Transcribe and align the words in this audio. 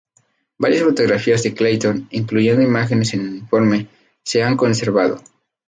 Varias 0.57 0.81
fotografías 0.81 1.43
de 1.43 1.53
Clayton, 1.53 2.07
incluyendo 2.09 2.63
imágenes 2.63 3.13
en 3.13 3.19
uniforme, 3.19 3.87
se 4.23 4.41
han 4.41 4.57
conservado. 4.57 5.21